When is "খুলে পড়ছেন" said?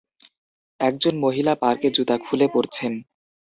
2.17-2.93